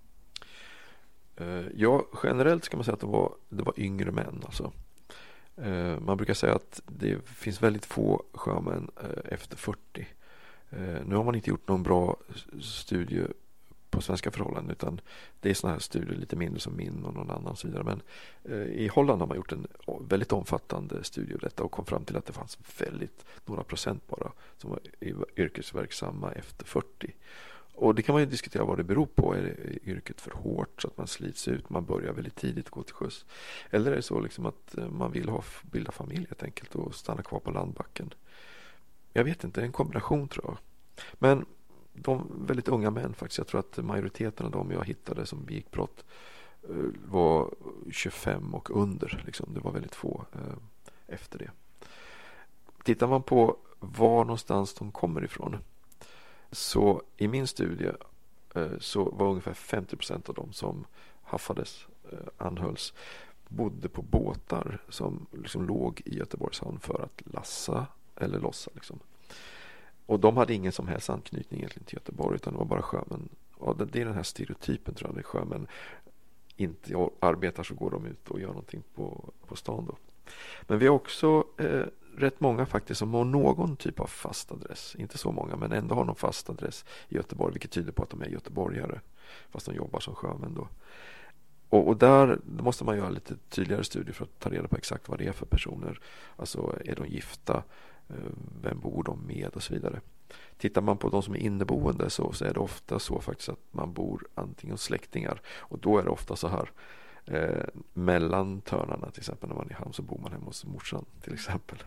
[1.36, 4.42] Eh, ja, generellt ska man säga att det var, det var yngre män.
[4.46, 4.72] Alltså.
[6.00, 8.92] Man brukar säga att det finns väldigt få sjömän
[9.26, 10.08] efter 40.
[11.06, 12.18] Nu har man inte gjort någon bra
[12.62, 13.28] studie
[13.96, 15.02] på svenska förhållanden utan
[15.40, 17.84] det är sådana här studier lite mindre som min och någon annan och så vidare.
[17.84, 18.02] Men
[18.44, 19.68] eh, i Holland har man gjort en
[20.10, 24.08] väldigt omfattande studie av detta och kom fram till att det fanns väldigt några procent
[24.08, 24.80] bara som var
[25.36, 27.14] yrkesverksamma efter 40.
[27.76, 29.34] Och det kan man ju diskutera vad det beror på.
[29.34, 31.70] Är yrket för hårt så att man slits ut?
[31.70, 33.26] Man börjar väldigt tidigt gå till sjöss.
[33.70, 36.96] Eller är det så liksom att eh, man vill ha, bilda familj helt enkelt och
[36.96, 38.14] stanna kvar på landbacken?
[39.14, 40.58] Jag vet inte, en kombination tror jag.
[41.14, 41.46] Men
[41.94, 43.38] de väldigt unga män faktiskt.
[43.38, 46.06] Jag tror att majoriteten av dem jag hittade som begick brott
[46.70, 46.76] eh,
[47.06, 47.54] var
[47.92, 49.24] 25 och under.
[49.26, 49.54] Liksom.
[49.54, 50.58] Det var väldigt få eh,
[51.08, 51.52] efter det.
[52.84, 55.58] Tittar man på var någonstans de kommer ifrån.
[56.52, 57.92] Så i min studie
[58.56, 60.86] eh, så var ungefär 50 procent av dem som
[61.22, 61.88] haffades,
[62.38, 62.94] anhölls,
[63.48, 68.72] bodde på båtar som liksom låg i Göteborgs hamn för att lassa eller lossa.
[68.74, 69.00] Liksom.
[70.06, 73.30] Och de hade ingen som helst anknytning egentligen till Göteborg utan det var bara sjömän.
[73.56, 75.16] Och det är den här stereotypen tror jag.
[75.16, 75.68] när sjömän
[76.56, 79.98] inte arbetar så går de ut och gör någonting på, på stan då.
[80.62, 81.86] Men vi har också eh,
[82.18, 84.96] rätt många faktiskt som har någon typ av fast adress.
[84.96, 88.10] Inte så många men ändå har någon fast adress i Göteborg vilket tyder på att
[88.10, 89.00] de är göteborgare.
[89.50, 90.68] Fast de jobbar som sjömän då.
[91.74, 95.10] Och, och där måste man göra lite tydligare studier för att ta reda på exakt
[95.10, 96.00] vad det är för personer.
[96.36, 97.64] Alltså är de gifta?
[98.10, 98.16] Eh,
[98.62, 100.02] vem bor de med och så vidare.
[100.58, 103.60] Tittar man på de som är inneboende så, så är det ofta så faktiskt att
[103.72, 106.72] man bor antingen hos släktingar och då är det ofta så här
[107.26, 110.66] eh, mellan törnarna till exempel när man är i hamn så bor man hemma hos
[110.66, 111.78] morsan till exempel.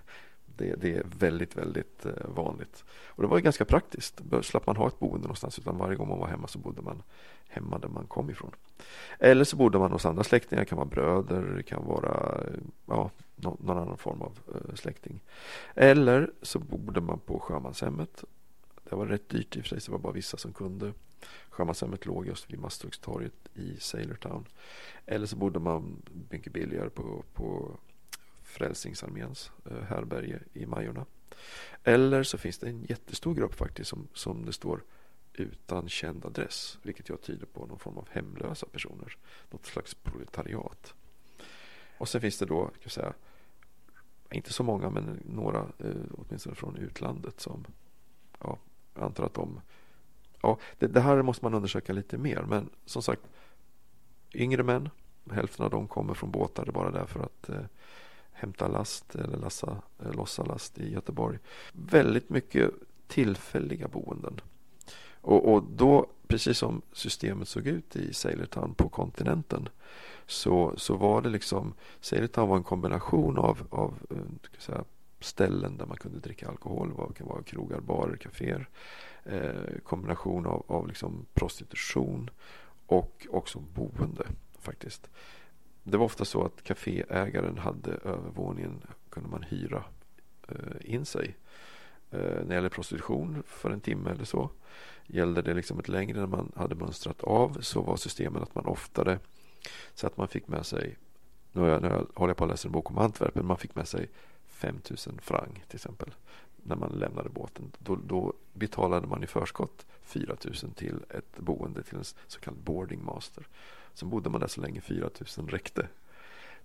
[0.56, 2.84] Det, det, är väldigt, väldigt eh, vanligt.
[3.06, 4.16] Och det var ju ganska praktiskt.
[4.16, 6.82] Då slapp man ha ett boende någonstans utan varje gång man var hemma så bodde
[6.82, 7.02] man
[7.48, 8.50] hemma där man kom ifrån.
[9.18, 10.62] Eller så bodde man hos andra släktingar.
[10.62, 15.22] Det kan vara bröder, det kan vara eh, ja, någon annan form av eh, släkting.
[15.74, 18.24] Eller så bodde man på sjömanshemmet.
[18.88, 20.92] Det var rätt dyrt i och för sig, så det var bara vissa som kunde.
[21.50, 24.44] Sjömanshemmet låg just vid Masthuggstorget i Sailortown.
[25.06, 27.76] Eller så bodde man mycket billigare på, på
[28.56, 31.06] Frälsningsarméns eh, härberge i Majorna.
[31.84, 34.82] Eller så finns det en jättestor grupp faktiskt som, som det står
[35.32, 36.78] utan känd adress.
[36.82, 39.16] Vilket jag tyder på någon form av hemlösa personer.
[39.50, 40.94] Något slags proletariat.
[41.98, 43.12] Och sen finns det då, ska säga,
[44.30, 47.64] inte så många men några eh, åtminstone från utlandet som
[48.40, 48.58] ja,
[48.94, 49.60] jag antar att de
[50.42, 53.22] ja, det, det, här måste man undersöka lite mer men som sagt
[54.34, 54.90] yngre män
[55.30, 57.64] hälften av dem kommer från båtar bara därför att eh,
[58.37, 61.38] hämta last eller lassa, eh, lossa last i Göteborg.
[61.72, 62.70] Väldigt mycket
[63.07, 64.40] tillfälliga boenden.
[65.20, 69.68] Och, och då, precis som systemet såg ut i Sailortown på kontinenten
[70.27, 74.85] så, så var det liksom, Sailortown var en kombination av, av eh, säga,
[75.20, 76.88] ställen där man kunde dricka alkohol.
[77.09, 78.68] Det kan vara krogar, barer, kaféer.
[79.25, 82.31] Eh, kombination av, av liksom prostitution
[82.87, 84.27] och också boende
[84.59, 85.11] faktiskt.
[85.88, 89.85] Det var ofta så att kaféägaren hade övervåningen kunde man hyra
[90.49, 91.37] eh, in sig.
[92.11, 94.51] Eh, när det gäller prostitution för en timme eller så.
[95.07, 98.66] Gällde det liksom ett längre när man hade mönstrat av så var systemen att man
[98.66, 99.18] oftare
[99.94, 100.96] så att man fick med sig,
[101.53, 103.88] nu, jag, nu håller jag på att läsa en bok om Antwerpen, man fick med
[103.88, 104.11] sig
[104.46, 106.14] 5000 franc till exempel
[106.57, 107.72] när man lämnade båten.
[107.79, 113.05] Då, då betalade man i förskott 4000 till ett boende till en så kallad boarding
[113.05, 113.46] master.
[113.96, 115.88] Sen bodde man där så länge 4000 räckte.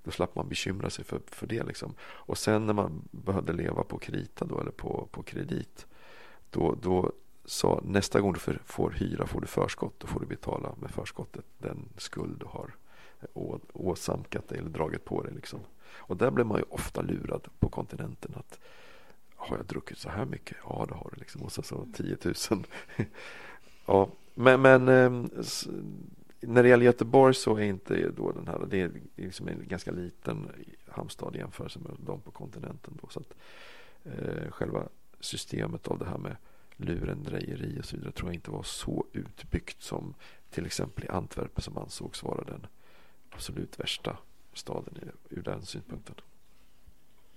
[0.03, 1.63] Då slapp man bekymra sig för, för det.
[1.63, 1.93] Liksom.
[2.01, 5.85] Och sen när man behövde leva på krita då, eller på, på kredit.
[6.49, 7.11] Då, då
[7.45, 9.99] sa nästa gång du får hyra får du förskott.
[9.99, 12.75] Då får du betala med förskottet den skuld du har
[13.73, 15.33] åsamkat dig eller dragit på dig.
[15.33, 15.59] Liksom.
[15.89, 18.33] Och där blev man ju ofta lurad på kontinenten.
[18.35, 18.59] att
[19.35, 20.57] Har jag druckit så här mycket?
[20.63, 21.19] Ja, det har du.
[21.19, 21.41] Liksom.
[21.41, 22.33] Och så, så 10 000.
[23.85, 25.29] ja, men, men ehm,
[26.41, 29.91] när det gäller Göteborg så är inte då den här, det är liksom en ganska
[29.91, 30.51] liten
[30.87, 32.99] hamnstad i jämförelse med de på kontinenten.
[33.01, 33.33] Då, så att,
[34.03, 34.87] eh, själva
[35.19, 36.35] systemet av det här med
[36.75, 40.13] lurendrejeri och så vidare tror jag inte var så utbyggt som
[40.49, 42.67] till exempel i Antwerpen som ansågs vara den
[43.29, 44.17] absolut värsta
[44.53, 46.15] staden ur den synpunkten.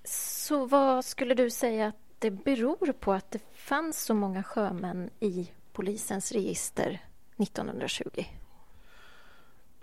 [0.04, 5.10] Så vad skulle du säga att det beror på att det fanns så många sjömän
[5.20, 7.00] i polisens register
[7.36, 8.24] 1920?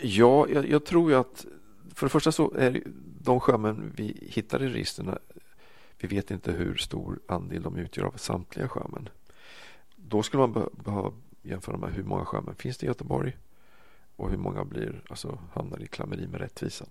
[0.02, 1.46] Ja, jag, jag tror ju att
[1.94, 2.84] för det första så är
[3.24, 5.18] de sjömän vi hittar i registren
[6.02, 9.10] vi vet inte hur stor andel de utgör av samtliga sjömän.
[9.96, 11.12] Då skulle man behöva
[11.42, 13.38] jämföra med hur många sjömän finns det i Göteborg
[14.16, 16.88] och hur många blir, alltså, hamnar i klammeri med rättvisan.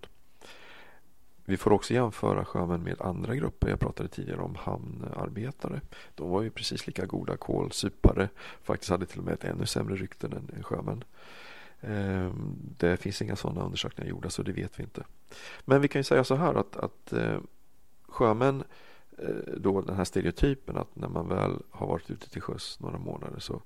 [1.44, 3.68] Vi får också jämföra sjömän med andra grupper.
[3.68, 5.80] Jag pratade tidigare om hamnarbetare.
[6.14, 8.28] De var ju precis lika goda kålsupare,
[8.62, 11.04] Faktiskt hade till och med ett ännu sämre rykte än sjömän.
[11.80, 15.04] Ehm, det finns inga sådana undersökningar gjorda så det vet vi inte.
[15.64, 17.40] Men vi kan ju säga så här att, att eh,
[18.08, 18.64] sjömän
[19.18, 22.98] eh, då den här stereotypen att när man väl har varit ute till sjöss några
[22.98, 23.62] månader så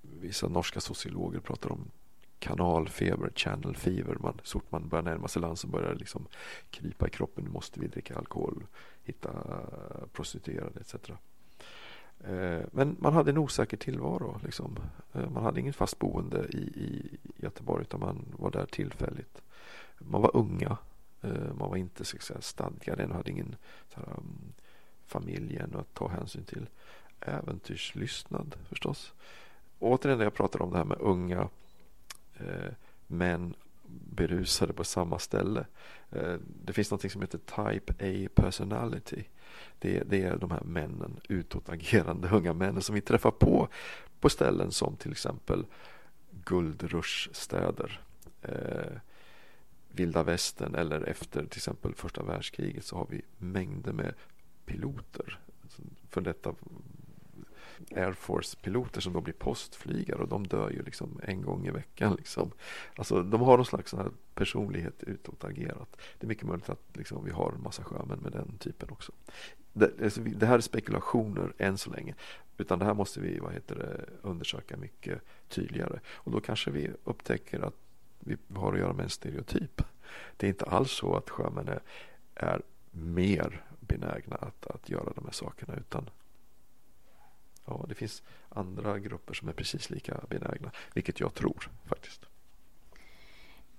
[0.00, 1.90] vissa norska sociologer pratar om
[2.38, 4.16] kanalfeber, channel fever.
[4.20, 6.26] Man, så fort man börjar närma sig land så börjar det liksom
[6.70, 7.44] krypa i kroppen.
[7.44, 8.66] Nu måste vi dricka alkohol,
[9.02, 9.30] hitta
[10.12, 10.94] prostituerade etc.
[12.20, 14.40] Eh, men man hade en osäker tillvaro.
[14.44, 14.78] Liksom.
[15.12, 19.42] Eh, man hade ingen fast boende i, i Göteborg utan man var där tillfälligt.
[19.98, 20.78] Man var unga.
[21.22, 23.56] Eh, man var inte så säga, stadgad än och hade ingen
[23.94, 24.52] här, mm,
[25.06, 26.66] familj än att ta hänsyn till.
[27.20, 29.12] Äventyrslystnad förstås.
[29.78, 31.48] återigen det jag pratar om det här med unga
[32.34, 32.72] eh,
[33.06, 33.54] män
[34.10, 35.66] berusade på samma ställe.
[36.10, 39.24] Eh, det finns något som heter Type A personality.
[39.78, 43.68] Det, det, är de här männen, utåtagerande unga männen som vi träffar på
[44.20, 45.66] på ställen som till exempel
[46.44, 48.00] guldruschstäder,
[48.44, 48.98] Eh,
[49.88, 54.14] vilda västern eller efter till exempel första världskriget så har vi mängder med
[54.66, 55.38] piloter.
[55.62, 56.54] Alltså, för detta
[57.90, 62.14] Air Force-piloter som då blir postflygare och de dör ju liksom en gång i veckan.
[62.14, 62.50] Liksom.
[62.96, 65.96] Alltså, de har någon slags sån här personlighet utåtagerat.
[66.18, 69.12] Det är mycket möjligt att liksom, vi har en massa sjömän med den typen också.
[69.74, 72.14] Det, alltså, det, här är spekulationer än så länge.
[72.58, 76.00] Utan det här måste vi vad heter det, undersöka mycket tydligare.
[76.06, 77.74] Och då kanske vi upptäcker att
[78.20, 79.82] vi har att göra med en stereotyp.
[80.36, 81.80] Det är inte alls så att sjömän är,
[82.34, 86.10] är mer benägna att, att göra de här sakerna utan
[87.64, 92.26] ja, det finns andra grupper som är precis lika benägna, vilket jag tror faktiskt.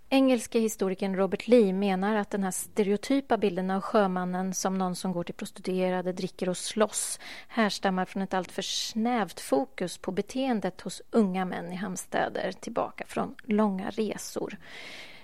[0.09, 5.11] Engelske historikern Robert Lee menar att den här stereotypa bilden av sjömannen som någon som
[5.11, 11.01] går till prostituerade, dricker och slåss härstammar från ett alltför snävt fokus på beteendet hos
[11.11, 14.57] unga män i hamnstäder tillbaka från långa resor.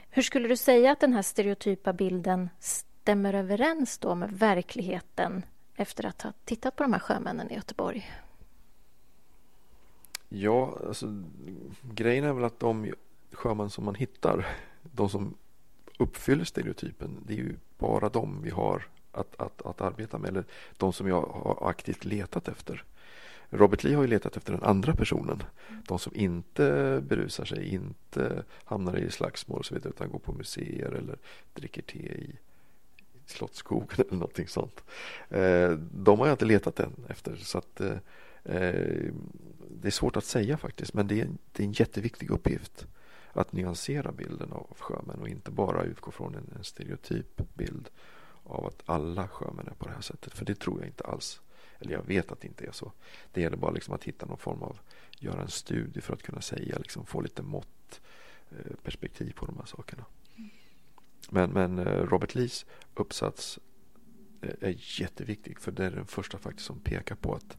[0.09, 6.05] Hur skulle du säga att den här stereotypa bilden stämmer överens då med verkligheten efter
[6.05, 8.11] att ha tittat på de här sjömännen i Göteborg?
[10.29, 11.23] Ja, alltså
[11.81, 12.93] grejen är väl att de
[13.31, 14.47] sjömän som man hittar,
[14.83, 15.37] de som
[15.97, 20.43] uppfyller stereotypen, det är ju bara de vi har att, att, att arbeta med, eller
[20.77, 22.83] de som jag har aktivt letat efter.
[23.49, 25.43] Robert Lee har ju letat efter den andra personen.
[25.87, 30.33] De som inte berusar sig, inte hamnar i slagsmål och så vidare, utan går på
[30.33, 31.17] museer eller
[31.53, 32.35] dricker te i
[33.25, 34.83] Slottsskogen eller någonting sånt.
[35.29, 37.35] Eh, de har jag inte letat än efter.
[37.35, 37.97] Så att, eh,
[38.43, 39.11] eh,
[39.69, 42.87] det är svårt att säga faktiskt, men det är, det är en jätteviktig uppgift
[43.33, 47.89] att nyansera bilden av sjömän och inte bara utgå från en, en stereotyp bild
[48.43, 50.33] av att alla sjömän är på det här sättet.
[50.33, 51.41] För det tror jag inte alls.
[51.79, 52.91] Eller jag vet att det inte är så.
[53.31, 54.79] Det gäller bara liksom att hitta någon form av,
[55.19, 58.01] göra en studie för att kunna säga, liksom få lite mått,
[58.51, 60.05] eh, perspektiv på de här sakerna.
[61.29, 62.65] Men, men eh, Robert Lees
[62.95, 63.59] uppsats
[64.41, 67.57] eh, är jätteviktig för det är den första faktiskt som pekar på att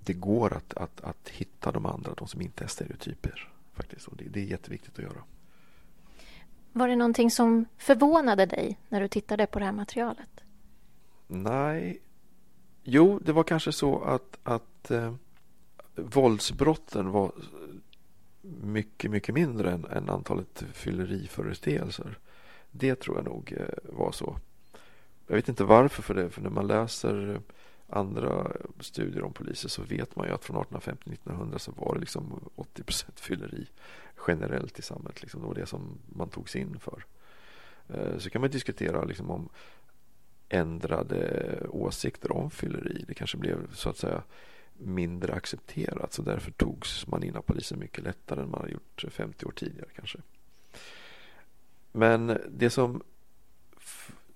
[0.00, 4.08] det går att, att, att hitta de andra, de som inte är stereotyper faktiskt.
[4.08, 5.22] Och det, det är jätteviktigt att göra.
[6.72, 10.30] Var det någonting som förvånade dig när du tittade på det här materialet?
[11.26, 12.00] Nej.
[12.82, 15.14] Jo, det var kanske så att, att eh,
[15.94, 17.32] våldsbrotten var
[18.62, 22.18] mycket, mycket mindre än, än antalet fylleriföreteelser.
[22.70, 24.36] Det tror jag nog eh, var så.
[25.26, 27.40] Jag vet inte varför för det, för när man läser
[27.88, 32.50] andra studier om poliser så vet man ju att från 1850-1900 så var det liksom
[32.56, 33.66] 80% fylleri
[34.28, 35.22] generellt i samhället.
[35.22, 35.40] Liksom.
[35.40, 37.04] Det var det som man togs in för.
[37.88, 39.48] Eh, så kan man diskutera liksom om
[40.48, 43.04] ändrade åsikter om fylleri.
[43.08, 44.22] Det kanske blev så att säga
[44.78, 49.04] mindre accepterat så därför togs man in av polisen mycket lättare än man hade gjort
[49.08, 50.18] 50 år tidigare kanske.
[51.92, 53.02] Men det som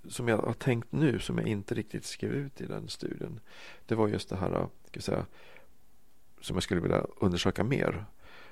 [0.08, 3.40] som jag har tänkt nu som jag inte riktigt skrev ut i den studien.
[3.86, 5.26] Det var just det här eh, ska säga,
[6.40, 8.04] som jag skulle vilja undersöka mer.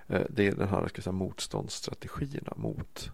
[0.07, 3.11] Eh, det är den här ska säga, motståndsstrategierna mot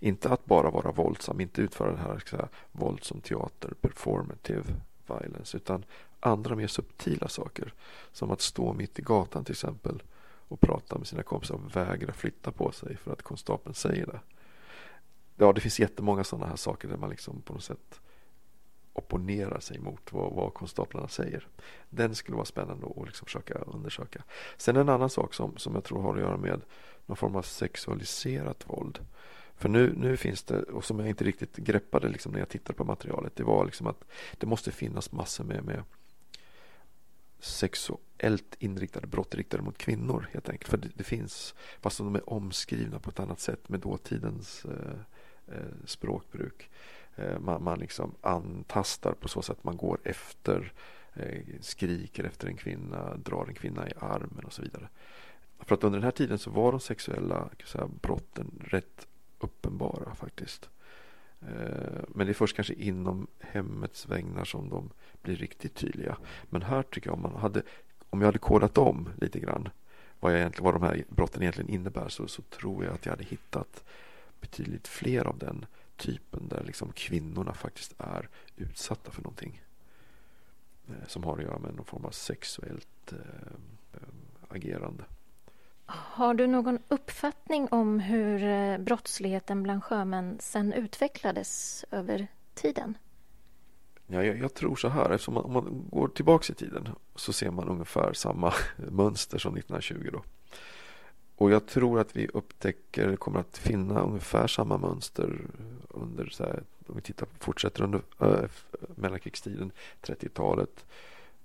[0.00, 4.64] inte att bara vara våldsam, inte utföra det här ska säga, våld som teater, performative
[5.06, 5.84] violence, utan
[6.20, 7.74] andra mer subtila saker.
[8.12, 10.02] Som att stå mitt i gatan till exempel
[10.48, 14.20] och prata med sina kompisar och vägra flytta på sig för att konstapeln säger det
[15.38, 18.00] ja, det finns jättemånga sådana här saker där man liksom på något sätt
[18.92, 21.48] opponerar sig mot vad, vad konstaplarna säger.
[21.90, 24.22] Den skulle vara spännande att liksom försöka undersöka.
[24.56, 26.60] Sen en annan sak som, som jag tror har att göra med
[27.06, 28.98] någon form av sexualiserat våld.
[29.56, 32.76] För nu, nu finns det, och som jag inte riktigt greppade liksom när jag tittade
[32.76, 34.04] på materialet, det var liksom att
[34.38, 35.82] det måste finnas massor med, med
[37.40, 40.70] sexuellt inriktade brott riktade mot kvinnor helt enkelt.
[40.70, 44.98] För det, det finns, fast de är omskrivna på ett annat sätt med dåtidens eh,
[45.52, 46.70] Eh, språkbruk.
[47.16, 50.72] Eh, man, man liksom antastar på så sätt man går efter,
[51.14, 54.88] eh, skriker efter en kvinna, drar en kvinna i armen och så vidare.
[55.60, 59.06] För att under den här tiden så var de sexuella säga, brotten rätt
[59.38, 60.68] uppenbara faktiskt.
[62.08, 64.90] Men det är först kanske inom hemmets vägnar som de
[65.22, 66.16] blir riktigt tydliga.
[66.50, 67.62] Men här tycker jag om man hade,
[68.10, 69.68] om jag hade kodat om lite grann
[70.20, 73.12] vad, jag egentligen, vad de här brotten egentligen innebär så, så tror jag att jag
[73.12, 73.84] hade hittat
[74.40, 75.66] betydligt fler av den
[75.96, 79.62] typen där liksom kvinnorna faktiskt är utsatta för någonting
[80.88, 83.98] eh, som har att göra med någon form av sexuellt eh,
[84.48, 85.04] agerande.
[85.90, 92.98] Har du någon uppfattning om hur eh, brottsligheten bland sjömän sen utvecklades över tiden?
[94.06, 97.32] Ja, jag, jag tror så här, eftersom man, om man går tillbaka i tiden så
[97.32, 100.22] ser man ungefär samma mönster som 1920 då.
[101.38, 105.40] Och jag tror att vi upptäcker, kommer att finna ungefär samma mönster
[105.88, 108.50] under, så här, om vi tittar, fortsätter under äh,
[108.96, 109.72] mellankrigstiden,
[110.02, 110.84] 30-talet,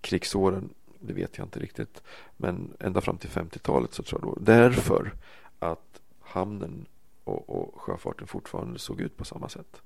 [0.02, 0.70] krigsåren
[1.08, 2.04] det vet jag inte riktigt.
[2.38, 4.38] Men ända fram till 50-talet så tror jag då.
[4.42, 5.14] Därför
[5.60, 6.86] att hamnen
[7.24, 9.82] och, och sjöfarten fortfarande såg ut på samma sätt.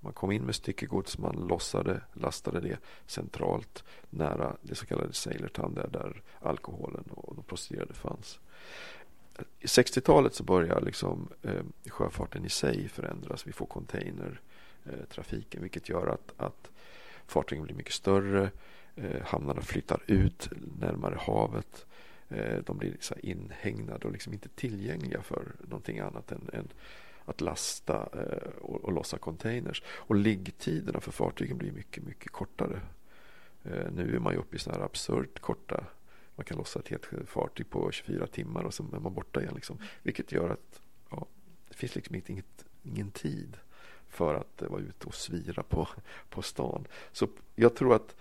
[0.00, 5.74] Man kom in med styckegods, man lossade, lastade det centralt nära det så kallade Sailortown
[5.74, 8.40] där, där alkoholen och de prostituerade fanns.
[9.60, 13.46] I 60-talet så börjar liksom, eh, sjöfarten i sig förändras.
[13.46, 16.70] Vi får containertrafiken eh, vilket gör att, att
[17.26, 18.50] fartygen blir mycket större.
[18.96, 21.86] Eh, hamnarna flyttar ut närmare havet.
[22.28, 26.68] Eh, de blir så inhägnade och liksom inte tillgängliga för någonting annat än, än
[27.24, 29.82] att lasta eh, och, och lossa containers.
[29.86, 32.80] Och liggtiderna för fartygen blir mycket, mycket kortare.
[33.64, 35.84] Eh, nu är man ju uppe i sådana här absurt korta
[36.36, 39.54] man kan lossa ett helt fartyg på 24 timmar och så är man borta igen.
[39.54, 39.78] Liksom.
[40.02, 40.80] Vilket gör att
[41.10, 41.26] ja,
[41.68, 43.56] det finns liksom inget, ingen tid
[44.08, 45.88] för att eh, vara ute och svira på,
[46.28, 46.86] på stan.
[47.12, 48.16] Så jag tror att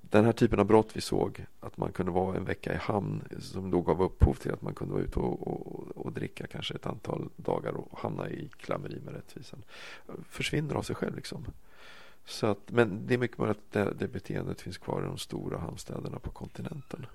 [0.00, 3.24] den här typen av brott vi såg, att man kunde vara en vecka i hamn
[3.40, 6.74] som då gav upphov till att man kunde vara ute och, och, och dricka kanske
[6.74, 9.62] ett antal dagar och hamna i klammeri med rättvisan.
[10.28, 11.46] Försvinner av sig själv liksom.
[12.24, 15.18] Så att, men det är mycket möjligt att det, det beteendet finns kvar i de
[15.18, 17.06] stora hamnstäderna på kontinenten.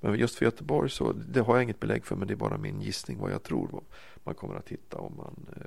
[0.00, 2.58] Men just för Göteborg så, det har jag inget belägg för men det är bara
[2.58, 3.82] min gissning vad jag tror
[4.24, 5.62] man kommer att hitta om man eh,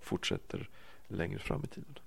[0.00, 0.68] fortsätter
[1.08, 1.98] längre fram i tiden.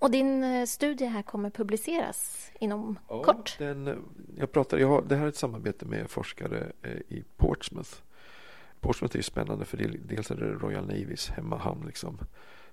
[0.00, 3.56] Och din eh, studie här kommer publiceras inom ja, kort?
[3.58, 4.04] Den,
[4.36, 7.90] jag pratar, jag har, det här är ett samarbete med forskare eh, i Portsmouth.
[8.80, 11.86] Portsmouth är spännande för det, dels är det Royal Navys hemmahamn.
[11.86, 12.18] Liksom.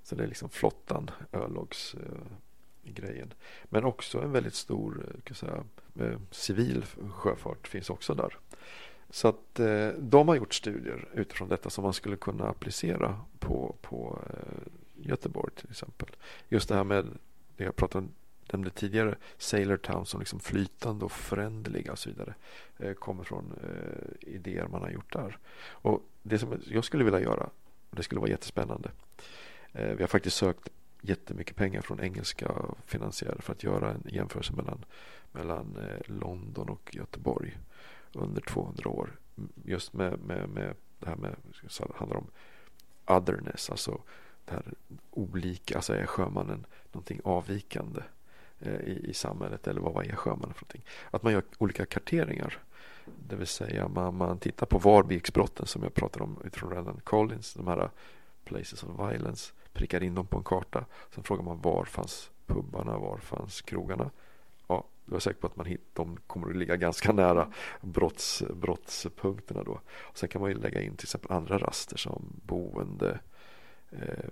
[0.03, 3.27] Så det är liksom flottan, örlogsgrejen.
[3.31, 5.61] Eh, Men också en väldigt stor kan säga, eh,
[5.99, 8.37] Eh, civil sjöfart finns också där.
[9.09, 13.75] Så att eh, de har gjort studier utifrån detta som man skulle kunna applicera på,
[13.81, 16.09] på eh, Göteborg till exempel.
[16.49, 17.05] Just det här med
[17.57, 18.07] det jag pratade
[18.51, 22.33] nämnde tidigare, Sailor Town som liksom flytande och föränderliga och så vidare.
[22.99, 23.53] Kommer från
[24.19, 25.37] idéer man har gjort där.
[25.67, 27.49] Och det som jag skulle vilja göra,
[27.89, 28.91] och det skulle vara jättespännande.
[29.71, 30.69] Vi har faktiskt sökt
[31.03, 32.51] jättemycket pengar från engelska
[32.85, 34.85] finansiärer för att göra en jämförelse mellan,
[35.33, 37.57] mellan eh, London och Göteborg
[38.13, 39.19] under 200 år.
[39.63, 42.27] Just med, med, med det här med, det handlar om
[43.05, 44.01] otherness, alltså
[44.45, 44.73] det här
[45.11, 48.01] olika, alltså är sjömannen någonting avvikande
[48.59, 50.85] eh, i, i samhället eller vad, är sjömannen för någonting?
[51.11, 52.59] Att man gör olika karteringar.
[53.27, 57.53] Det vill säga man, man tittar på Varbiksbrotten som jag pratade om utifrån Randall Collins,
[57.53, 57.89] de här eh,
[58.45, 60.85] places of violence, prickar in dem på en karta.
[61.15, 64.11] Sen frågar man var fanns pubbarna, var fanns krogarna?
[65.05, 67.51] Jag är säker på att man hit, de kommer att ligga ganska nära
[67.81, 69.79] brotts, brottspunkterna då.
[69.85, 73.19] Och sen kan man ju lägga in till exempel andra raster som boende,
[73.89, 74.29] eh,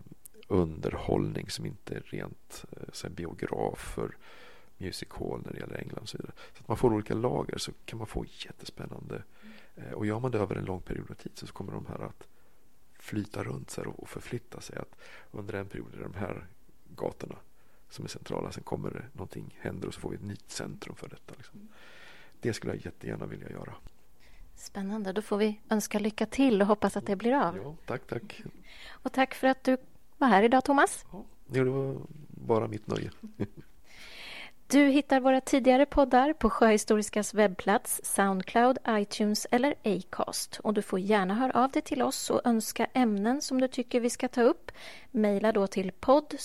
[0.48, 2.66] underhållning som inte är rent
[3.04, 4.18] eh, biografer,
[4.78, 6.34] music hall när det gäller England och så vidare.
[6.54, 9.24] Så att man får olika lager så kan man få jättespännande.
[9.76, 12.00] Eh, och gör man det över en lång period av tid så kommer de här
[12.00, 12.28] att
[13.00, 14.78] flyta runt sig och förflytta sig.
[14.78, 14.96] Att
[15.32, 16.48] under en period är det de här
[16.96, 17.36] gatorna
[17.92, 18.52] som är centrala.
[18.52, 21.34] Sen kommer någonting händer och så får vi ett nytt centrum för detta.
[21.38, 21.70] Liksom.
[22.40, 23.74] Det skulle jag jättegärna vilja göra.
[24.56, 25.14] Spännande.
[25.14, 27.58] Då får vi önska lycka till och hoppas att det blir av.
[27.58, 28.42] Ja, tack, tack.
[28.90, 29.78] Och tack för att du
[30.18, 31.06] var här idag, Thomas.
[31.12, 33.12] Ja, det var bara mitt nöje.
[34.72, 40.60] Du hittar våra tidigare poddar på Sjöhistoriskas webbplats, Soundcloud, iTunes eller Acast.
[40.64, 44.00] Och du får gärna höra av dig till oss och önska ämnen som du tycker
[44.00, 44.72] vi ska ta upp.
[45.12, 46.36] Mejla då till podd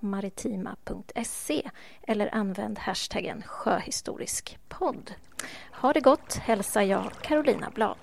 [0.00, 1.70] maritima.se
[2.02, 5.14] eller använd hashtaggen sjöhistoriskpodd.
[5.72, 7.96] Ha det gott hälsar jag Carolina Blad.